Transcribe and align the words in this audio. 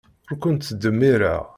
Ur 0.31 0.35
ken-ttdemmireɣ. 0.41 1.41